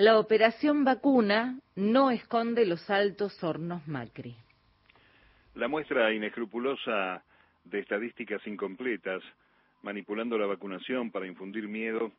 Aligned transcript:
La 0.00 0.20
operación 0.20 0.84
vacuna 0.84 1.58
no 1.74 2.12
esconde 2.12 2.64
los 2.64 2.88
altos 2.88 3.42
hornos 3.42 3.84
Macri. 3.88 4.36
La 5.56 5.66
muestra 5.66 6.12
inescrupulosa 6.12 7.24
de 7.64 7.80
estadísticas 7.80 8.46
incompletas, 8.46 9.24
manipulando 9.82 10.38
la 10.38 10.46
vacunación 10.46 11.10
para 11.10 11.26
infundir 11.26 11.66
miedo, 11.66 12.12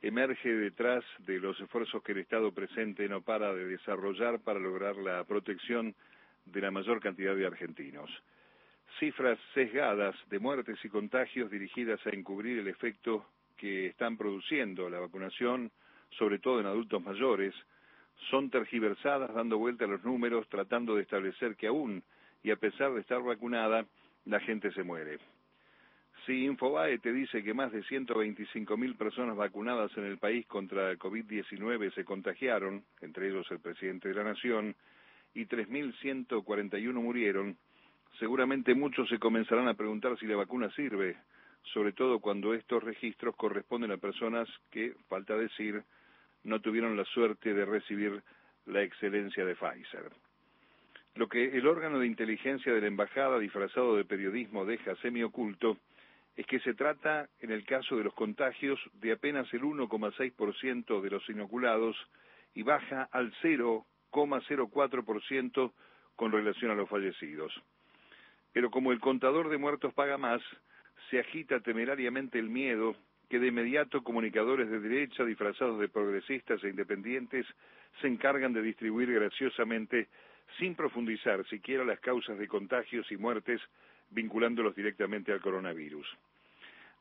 emerge 0.00 0.48
detrás 0.48 1.04
de 1.18 1.38
los 1.40 1.60
esfuerzos 1.60 2.02
que 2.02 2.12
el 2.12 2.20
Estado 2.20 2.52
presente 2.52 3.06
no 3.06 3.20
para 3.20 3.52
de 3.52 3.66
desarrollar 3.66 4.40
para 4.40 4.58
lograr 4.58 4.96
la 4.96 5.22
protección 5.24 5.94
de 6.46 6.60
la 6.62 6.70
mayor 6.70 7.02
cantidad 7.02 7.36
de 7.36 7.46
argentinos. 7.46 8.08
Cifras 8.98 9.38
sesgadas 9.52 10.16
de 10.30 10.38
muertes 10.38 10.78
y 10.82 10.88
contagios 10.88 11.50
dirigidas 11.50 12.00
a 12.06 12.16
encubrir 12.16 12.60
el 12.60 12.68
efecto 12.68 13.26
que 13.58 13.88
están 13.88 14.16
produciendo 14.16 14.88
la 14.88 15.00
vacunación, 15.00 15.70
sobre 16.18 16.38
todo 16.38 16.60
en 16.60 16.66
adultos 16.66 17.02
mayores, 17.02 17.54
son 18.28 18.50
tergiversadas 18.50 19.32
dando 19.34 19.58
vuelta 19.58 19.84
a 19.84 19.88
los 19.88 20.04
números 20.04 20.48
tratando 20.48 20.96
de 20.96 21.02
establecer 21.02 21.56
que 21.56 21.68
aún 21.68 22.02
y 22.42 22.50
a 22.50 22.56
pesar 22.56 22.92
de 22.92 23.00
estar 23.00 23.22
vacunada, 23.22 23.86
la 24.24 24.40
gente 24.40 24.72
se 24.72 24.82
muere. 24.82 25.18
Si 26.26 26.44
Infobae 26.44 26.98
te 26.98 27.12
dice 27.12 27.42
que 27.42 27.54
más 27.54 27.72
de 27.72 27.82
125.000 27.82 28.96
personas 28.96 29.36
vacunadas 29.36 29.90
en 29.96 30.04
el 30.04 30.18
país 30.18 30.46
contra 30.46 30.90
el 30.90 30.98
COVID-19 30.98 31.94
se 31.94 32.04
contagiaron, 32.04 32.84
entre 33.00 33.28
ellos 33.28 33.50
el 33.50 33.60
presidente 33.60 34.08
de 34.08 34.14
la 34.14 34.24
Nación, 34.24 34.76
y 35.32 35.46
3.141 35.46 36.92
murieron, 36.92 37.56
seguramente 38.18 38.74
muchos 38.74 39.08
se 39.08 39.18
comenzarán 39.18 39.68
a 39.68 39.74
preguntar 39.74 40.18
si 40.18 40.26
la 40.26 40.36
vacuna 40.36 40.70
sirve, 40.72 41.16
sobre 41.72 41.92
todo 41.92 42.18
cuando 42.18 42.52
estos 42.52 42.82
registros 42.82 43.36
corresponden 43.36 43.92
a 43.92 43.96
personas 43.96 44.48
que, 44.70 44.94
falta 45.08 45.36
decir, 45.36 45.82
no 46.44 46.60
tuvieron 46.60 46.96
la 46.96 47.04
suerte 47.04 47.54
de 47.54 47.64
recibir 47.64 48.22
la 48.66 48.82
excelencia 48.82 49.44
de 49.44 49.54
Pfizer. 49.54 50.10
Lo 51.14 51.28
que 51.28 51.56
el 51.56 51.66
órgano 51.66 51.98
de 51.98 52.06
inteligencia 52.06 52.72
de 52.72 52.80
la 52.80 52.86
embajada 52.86 53.38
disfrazado 53.38 53.96
de 53.96 54.04
periodismo 54.04 54.64
deja 54.64 54.94
semioculto 54.96 55.76
es 56.36 56.46
que 56.46 56.60
se 56.60 56.74
trata, 56.74 57.28
en 57.40 57.50
el 57.50 57.66
caso 57.66 57.96
de 57.96 58.04
los 58.04 58.14
contagios, 58.14 58.78
de 58.94 59.10
apenas 59.12 59.52
el 59.52 59.62
1,6% 59.62 61.00
de 61.00 61.10
los 61.10 61.28
inoculados 61.28 61.96
y 62.54 62.62
baja 62.62 63.08
al 63.12 63.32
0,04% 63.42 65.72
con 66.16 66.32
relación 66.32 66.70
a 66.70 66.74
los 66.74 66.88
fallecidos. 66.88 67.52
Pero 68.52 68.70
como 68.70 68.92
el 68.92 69.00
contador 69.00 69.48
de 69.48 69.58
muertos 69.58 69.92
paga 69.92 70.16
más, 70.16 70.40
se 71.10 71.18
agita 71.18 71.58
temerariamente 71.60 72.38
el 72.38 72.48
miedo 72.48 72.94
que 73.30 73.38
de 73.38 73.46
inmediato 73.46 74.02
comunicadores 74.02 74.68
de 74.68 74.80
derecha 74.80 75.24
disfrazados 75.24 75.78
de 75.78 75.88
progresistas 75.88 76.62
e 76.64 76.68
independientes 76.68 77.46
se 78.00 78.08
encargan 78.08 78.52
de 78.52 78.60
distribuir 78.60 79.12
graciosamente 79.12 80.08
sin 80.58 80.74
profundizar 80.74 81.46
siquiera 81.46 81.84
las 81.84 82.00
causas 82.00 82.36
de 82.38 82.48
contagios 82.48 83.10
y 83.12 83.16
muertes 83.16 83.60
vinculándolos 84.10 84.74
directamente 84.74 85.32
al 85.32 85.40
coronavirus. 85.40 86.06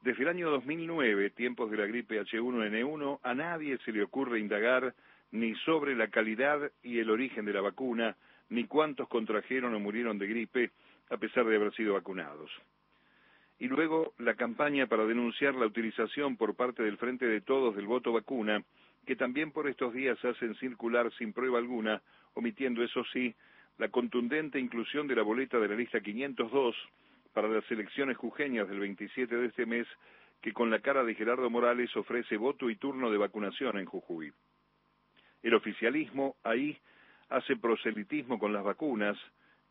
Desde 0.04 0.22
el 0.22 0.30
año 0.30 0.52
2009, 0.52 1.32
tiempos 1.32 1.72
de 1.72 1.78
la 1.78 1.88
gripe 1.88 2.22
H1N1, 2.22 3.20
a 3.24 3.34
nadie 3.34 3.80
se 3.84 3.92
le 3.92 4.04
ocurre 4.04 4.40
indagar 4.40 4.94
ni 5.32 5.56
sobre 5.56 5.96
la 5.96 6.10
calidad 6.10 6.72
y 6.84 7.00
el 7.00 7.10
origen 7.10 7.44
de 7.44 7.54
la 7.54 7.62
vacuna, 7.62 8.16
ni 8.50 8.66
cuántos 8.66 9.08
contrajeron 9.08 9.74
o 9.74 9.80
murieron 9.80 10.20
de 10.20 10.28
gripe 10.28 10.70
a 11.10 11.18
pesar 11.18 11.46
de 11.46 11.56
haber 11.56 11.74
sido 11.74 11.96
vacunados. 11.96 12.52
Y 13.60 13.68
luego 13.68 14.14
la 14.18 14.36
campaña 14.36 14.88
para 14.88 15.06
denunciar 15.06 15.54
la 15.56 15.66
utilización 15.66 16.38
por 16.38 16.56
parte 16.56 16.82
del 16.82 16.98
Frente 16.98 17.26
de 17.26 17.42
Todos 17.42 17.76
del 17.76 17.88
voto 17.88 18.14
vacuna, 18.14 18.64
que 19.06 19.16
también 19.16 19.52
por 19.52 19.68
estos 19.68 19.94
días 19.94 20.24
hacen 20.24 20.56
circular 20.56 21.12
sin 21.18 21.34
prueba 21.34 21.60
alguna, 21.60 22.02
omitiendo 22.36 22.84
eso 22.84 23.04
sí, 23.12 23.36
la 23.78 23.90
contundente 23.90 24.60
inclusión 24.60 25.08
de 25.08 25.16
la 25.16 25.24
boleta 25.24 25.60
de 25.60 25.68
la 25.68 25.76
lista 25.76 26.00
502 26.00 26.76
para 27.34 27.48
las 27.48 27.70
elecciones 27.72 28.18
jujeñas 28.18 28.68
del 28.70 28.80
27 28.80 29.36
de 29.36 29.48
este 29.48 29.66
mes, 29.66 29.88
que 30.42 30.54
con 30.54 30.70
la 30.70 30.80
cara 30.80 31.04
de 31.04 31.16
Gerardo 31.16 31.50
Morales 31.50 31.96
ofrece 31.98 32.38
voto 32.38 32.70
y 32.70 32.76
turno 32.76 33.12
de 33.12 33.18
vacunación 33.18 33.78
en 33.78 33.86
Jujuy. 33.86 34.32
El 35.44 35.54
oficialismo 35.54 36.36
ahí 36.44 36.78
hace 37.30 37.56
proselitismo 37.56 38.40
con 38.40 38.54
las 38.54 38.64
vacunas, 38.64 39.18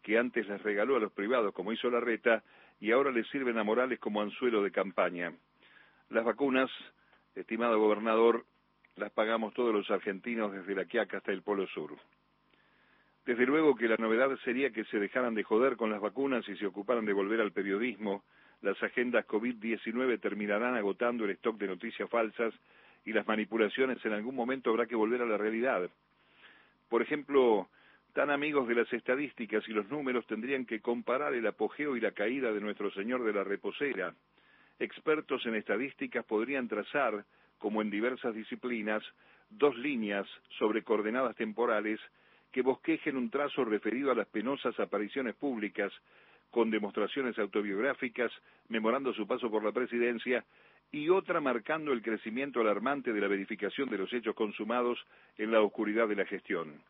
que 0.02 0.18
antes 0.18 0.46
las 0.48 0.62
regaló 0.62 0.96
a 0.96 1.00
los 1.00 1.12
privados 1.12 1.52
como 1.52 1.72
hizo 1.72 1.90
la 1.90 2.00
reta, 2.00 2.42
y 2.80 2.92
ahora 2.92 3.10
le 3.10 3.24
sirven 3.24 3.58
a 3.58 3.64
Morales 3.64 3.98
como 3.98 4.20
anzuelo 4.20 4.62
de 4.62 4.70
campaña. 4.70 5.32
Las 6.10 6.24
vacunas, 6.24 6.70
estimado 7.34 7.78
gobernador, 7.78 8.44
las 8.96 9.10
pagamos 9.12 9.54
todos 9.54 9.74
los 9.74 9.90
argentinos 9.90 10.52
desde 10.52 10.74
la 10.74 10.84
Quiaca 10.84 11.18
hasta 11.18 11.32
el 11.32 11.42
Polo 11.42 11.66
Sur. 11.68 11.96
Desde 13.26 13.46
luego 13.46 13.76
que 13.76 13.88
la 13.88 13.96
novedad 13.98 14.30
sería 14.44 14.70
que 14.70 14.84
se 14.84 14.98
dejaran 14.98 15.34
de 15.34 15.42
joder 15.42 15.76
con 15.76 15.90
las 15.90 16.00
vacunas 16.00 16.48
y 16.48 16.56
se 16.56 16.66
ocuparan 16.66 17.04
de 17.04 17.12
volver 17.12 17.40
al 17.40 17.52
periodismo. 17.52 18.24
Las 18.62 18.82
agendas 18.82 19.26
COVID-19 19.26 20.18
terminarán 20.20 20.74
agotando 20.74 21.24
el 21.24 21.32
stock 21.32 21.58
de 21.58 21.66
noticias 21.66 22.08
falsas 22.08 22.54
y 23.04 23.12
las 23.12 23.26
manipulaciones 23.26 24.02
en 24.04 24.14
algún 24.14 24.34
momento 24.34 24.70
habrá 24.70 24.86
que 24.86 24.96
volver 24.96 25.20
a 25.20 25.26
la 25.26 25.36
realidad. 25.36 25.90
Por 26.88 27.02
ejemplo, 27.02 27.68
tan 28.12 28.30
amigos 28.30 28.66
de 28.68 28.74
las 28.74 28.92
estadísticas 28.92 29.68
y 29.68 29.72
los 29.72 29.88
números 29.88 30.26
tendrían 30.26 30.64
que 30.64 30.80
comparar 30.80 31.34
el 31.34 31.46
apogeo 31.46 31.96
y 31.96 32.00
la 32.00 32.12
caída 32.12 32.52
de 32.52 32.60
nuestro 32.60 32.90
señor 32.90 33.24
de 33.24 33.32
la 33.32 33.44
reposera. 33.44 34.14
Expertos 34.78 35.44
en 35.46 35.54
estadísticas 35.54 36.24
podrían 36.24 36.68
trazar, 36.68 37.24
como 37.58 37.82
en 37.82 37.90
diversas 37.90 38.34
disciplinas, 38.34 39.02
dos 39.50 39.76
líneas 39.76 40.26
sobre 40.58 40.82
coordenadas 40.82 41.36
temporales 41.36 42.00
que 42.52 42.62
bosquejen 42.62 43.16
un 43.16 43.30
trazo 43.30 43.64
referido 43.64 44.10
a 44.10 44.14
las 44.14 44.26
penosas 44.28 44.78
apariciones 44.80 45.34
públicas 45.34 45.92
con 46.50 46.70
demostraciones 46.70 47.38
autobiográficas, 47.38 48.32
memorando 48.68 49.12
su 49.12 49.26
paso 49.26 49.50
por 49.50 49.62
la 49.64 49.72
presidencia, 49.72 50.44
y 50.90 51.10
otra 51.10 51.40
marcando 51.40 51.92
el 51.92 52.00
crecimiento 52.00 52.60
alarmante 52.60 53.12
de 53.12 53.20
la 53.20 53.28
verificación 53.28 53.90
de 53.90 53.98
los 53.98 54.12
hechos 54.12 54.34
consumados 54.34 54.98
en 55.36 55.52
la 55.52 55.60
oscuridad 55.60 56.08
de 56.08 56.16
la 56.16 56.24
gestión. 56.24 56.80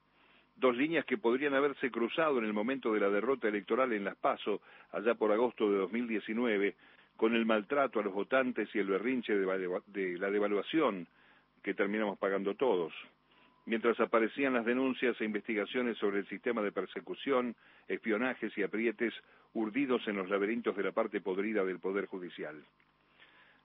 Dos 0.58 0.76
líneas 0.76 1.04
que 1.04 1.18
podrían 1.18 1.54
haberse 1.54 1.90
cruzado 1.90 2.38
en 2.38 2.44
el 2.44 2.52
momento 2.52 2.92
de 2.92 3.00
la 3.00 3.08
derrota 3.08 3.48
electoral 3.48 3.92
en 3.92 4.04
Las 4.04 4.16
Paso, 4.16 4.60
allá 4.92 5.14
por 5.14 5.32
agosto 5.32 5.70
de 5.70 5.78
2019, 5.78 6.74
con 7.16 7.34
el 7.34 7.46
maltrato 7.46 8.00
a 8.00 8.02
los 8.02 8.12
votantes 8.12 8.68
y 8.74 8.78
el 8.78 8.88
berrinche 8.88 9.34
de 9.34 10.18
la 10.18 10.30
devaluación 10.30 11.06
que 11.62 11.74
terminamos 11.74 12.18
pagando 12.18 12.54
todos 12.54 12.92
mientras 13.68 14.00
aparecían 14.00 14.54
las 14.54 14.64
denuncias 14.64 15.20
e 15.20 15.26
investigaciones 15.26 15.98
sobre 15.98 16.20
el 16.20 16.28
sistema 16.28 16.62
de 16.62 16.72
persecución, 16.72 17.54
espionajes 17.86 18.56
y 18.56 18.62
aprietes 18.62 19.12
urdidos 19.52 20.08
en 20.08 20.16
los 20.16 20.30
laberintos 20.30 20.74
de 20.74 20.84
la 20.84 20.92
parte 20.92 21.20
podrida 21.20 21.64
del 21.64 21.78
Poder 21.78 22.06
Judicial. 22.06 22.56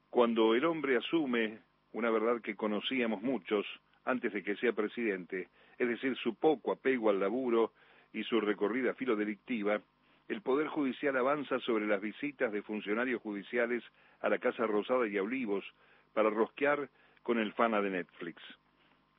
Cuando 0.10 0.56
el 0.56 0.66
hombre 0.66 0.98
asume 0.98 1.60
una 1.94 2.10
verdad 2.10 2.42
que 2.42 2.58
conocíamos 2.58 3.22
muchos 3.22 3.66
antes 4.06 4.34
de 4.34 4.44
que 4.44 4.56
sea 4.56 4.74
presidente, 4.74 5.50
es 5.78 5.88
decir, 5.88 6.16
su 6.18 6.36
poco 6.36 6.72
apego 6.72 7.10
al 7.10 7.20
laburo 7.20 7.72
y 8.12 8.24
su 8.24 8.40
recorrida 8.40 8.94
filo 8.94 9.16
delictiva, 9.16 9.82
el 10.28 10.42
Poder 10.42 10.68
Judicial 10.68 11.18
avanza 11.18 11.60
sobre 11.60 11.86
las 11.86 12.02
visitas 12.02 12.52
de 12.52 12.62
funcionarios 12.62 13.22
judiciales 13.22 13.84
a 14.22 14.30
la 14.30 14.40
Casa 14.40 14.66
Rosada 14.66 15.08
y 15.08 15.18
a 15.18 15.24
Olivos 15.24 15.66
para 16.14 16.30
rosquear 16.30 16.90
con 17.24 17.40
el 17.40 17.54
fana 17.54 17.82
de 17.82 17.90
Netflix. 17.90 18.42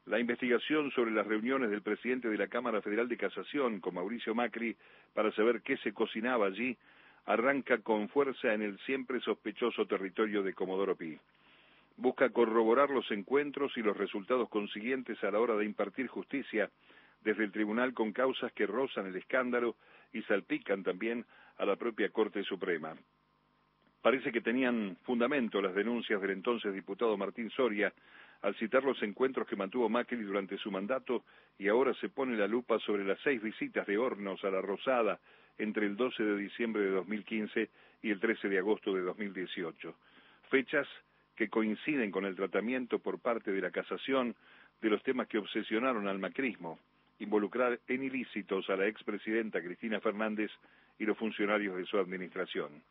La 0.06 0.18
investigación 0.18 0.90
sobre 0.90 1.10
las 1.12 1.26
reuniones 1.26 1.70
del 1.70 1.82
presidente 1.82 2.28
de 2.28 2.36
la 2.36 2.48
Cámara 2.48 2.82
Federal 2.82 3.08
de 3.08 3.16
Casación 3.16 3.80
con 3.80 3.94
Mauricio 3.94 4.34
Macri 4.34 4.76
para 5.14 5.32
saber 5.32 5.62
qué 5.62 5.76
se 5.78 5.92
cocinaba 5.92 6.46
allí 6.46 6.76
arranca 7.26 7.78
con 7.78 8.08
fuerza 8.10 8.52
en 8.52 8.62
el 8.62 8.78
siempre 8.80 9.20
sospechoso 9.20 9.86
territorio 9.86 10.42
de 10.42 10.52
Comodoro 10.52 10.94
Pi. 10.94 11.18
Busca 11.96 12.30
corroborar 12.30 12.90
los 12.90 13.10
encuentros 13.10 13.76
y 13.76 13.82
los 13.82 13.96
resultados 13.96 14.48
consiguientes 14.48 15.22
a 15.22 15.30
la 15.30 15.40
hora 15.40 15.54
de 15.56 15.64
impartir 15.64 16.08
justicia 16.08 16.70
desde 17.22 17.44
el 17.44 17.52
tribunal 17.52 17.94
con 17.94 18.12
causas 18.12 18.52
que 18.52 18.66
rozan 18.66 19.06
el 19.06 19.16
escándalo 19.16 19.76
y 20.12 20.22
salpican 20.22 20.82
también 20.82 21.24
a 21.56 21.64
la 21.64 21.76
propia 21.76 22.10
Corte 22.10 22.42
Suprema. 22.44 22.94
Parece 24.02 24.32
que 24.32 24.42
tenían 24.42 24.98
fundamento 25.04 25.62
las 25.62 25.74
denuncias 25.74 26.20
del 26.20 26.32
entonces 26.32 26.74
diputado 26.74 27.16
Martín 27.16 27.48
Soria 27.50 27.92
al 28.42 28.54
citar 28.56 28.84
los 28.84 29.02
encuentros 29.02 29.48
que 29.48 29.56
mantuvo 29.56 29.88
Macri 29.88 30.22
durante 30.22 30.58
su 30.58 30.70
mandato 30.70 31.24
y 31.58 31.68
ahora 31.68 31.94
se 31.94 32.10
pone 32.10 32.36
la 32.36 32.46
lupa 32.46 32.78
sobre 32.80 33.04
las 33.04 33.18
seis 33.24 33.42
visitas 33.42 33.86
de 33.86 33.96
Hornos 33.96 34.44
a 34.44 34.50
la 34.50 34.60
Rosada 34.60 35.18
entre 35.56 35.86
el 35.86 35.96
12 35.96 36.22
de 36.22 36.36
diciembre 36.36 36.82
de 36.82 36.90
2015 36.90 37.70
y 38.02 38.10
el 38.10 38.20
13 38.20 38.50
de 38.50 38.58
agosto 38.58 38.92
de 38.92 39.00
2018. 39.00 39.94
Fechas 40.50 40.86
que 41.36 41.48
coinciden 41.48 42.10
con 42.10 42.24
el 42.24 42.36
tratamiento 42.36 42.98
por 42.98 43.18
parte 43.18 43.52
de 43.52 43.60
la 43.60 43.70
casación 43.70 44.34
de 44.80 44.90
los 44.90 45.02
temas 45.02 45.28
que 45.28 45.38
obsesionaron 45.38 46.08
al 46.08 46.18
macrismo, 46.18 46.78
involucrar 47.18 47.80
en 47.88 48.04
ilícitos 48.04 48.68
a 48.70 48.76
la 48.76 48.86
expresidenta 48.86 49.62
Cristina 49.62 50.00
Fernández 50.00 50.50
y 50.98 51.04
los 51.04 51.16
funcionarios 51.16 51.76
de 51.76 51.86
su 51.86 51.98
administración. 51.98 52.82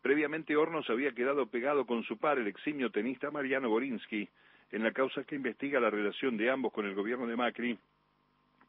Previamente 0.00 0.56
Hornos 0.56 0.88
había 0.90 1.12
quedado 1.12 1.46
pegado 1.46 1.86
con 1.86 2.02
su 2.04 2.18
par, 2.18 2.38
el 2.38 2.48
eximio 2.48 2.90
tenista 2.90 3.30
Mariano 3.30 3.68
Borinsky, 3.68 4.28
en 4.72 4.82
la 4.82 4.92
causa 4.92 5.24
que 5.24 5.36
investiga 5.36 5.78
la 5.80 5.90
relación 5.90 6.36
de 6.36 6.50
ambos 6.50 6.72
con 6.72 6.86
el 6.86 6.94
gobierno 6.94 7.26
de 7.26 7.36
Macri 7.36 7.78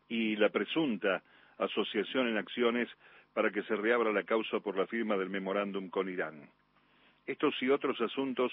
y 0.09 0.35
la 0.35 0.49
presunta 0.49 1.23
asociación 1.57 2.27
en 2.27 2.37
acciones 2.37 2.89
para 3.33 3.51
que 3.51 3.63
se 3.63 3.75
reabra 3.75 4.11
la 4.11 4.23
causa 4.23 4.59
por 4.59 4.77
la 4.77 4.85
firma 4.85 5.17
del 5.17 5.29
memorándum 5.29 5.89
con 5.89 6.09
Irán. 6.09 6.49
Estos 7.25 7.55
y 7.61 7.69
otros 7.69 7.99
asuntos 8.01 8.51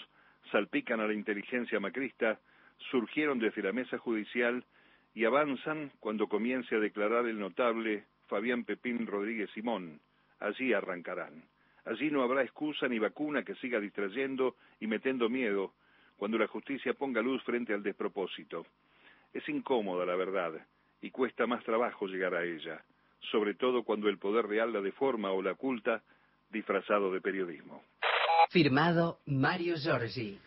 salpican 0.50 1.00
a 1.00 1.06
la 1.06 1.14
inteligencia 1.14 1.80
macrista, 1.80 2.38
surgieron 2.90 3.38
desde 3.38 3.62
la 3.62 3.72
mesa 3.72 3.98
judicial 3.98 4.64
y 5.14 5.24
avanzan 5.24 5.90
cuando 6.00 6.28
comience 6.28 6.76
a 6.76 6.80
declarar 6.80 7.26
el 7.26 7.38
notable 7.38 8.04
Fabián 8.28 8.64
Pepín 8.64 9.06
Rodríguez 9.06 9.50
Simón. 9.50 10.00
Allí 10.38 10.72
arrancarán. 10.72 11.42
Allí 11.84 12.10
no 12.10 12.22
habrá 12.22 12.42
excusa 12.42 12.86
ni 12.88 12.98
vacuna 12.98 13.42
que 13.42 13.54
siga 13.56 13.80
distrayendo 13.80 14.54
y 14.78 14.86
metiendo 14.86 15.28
miedo 15.28 15.72
cuando 16.16 16.38
la 16.38 16.46
justicia 16.46 16.94
ponga 16.94 17.22
luz 17.22 17.42
frente 17.42 17.74
al 17.74 17.82
despropósito. 17.82 18.66
Es 19.32 19.48
incómoda 19.48 20.06
la 20.06 20.16
verdad 20.16 20.52
y 21.00 21.10
cuesta 21.10 21.46
más 21.46 21.64
trabajo 21.64 22.06
llegar 22.06 22.34
a 22.34 22.44
ella, 22.44 22.84
sobre 23.30 23.54
todo 23.54 23.82
cuando 23.82 24.08
el 24.08 24.18
poder 24.18 24.46
real 24.46 24.72
la 24.72 24.80
deforma 24.80 25.32
o 25.32 25.42
la 25.42 25.52
oculta 25.52 26.02
disfrazado 26.50 27.10
de 27.12 27.20
periodismo. 27.20 27.82
Firmado 28.48 29.18
Mario 29.26 29.76
Giorgi. 29.76 30.38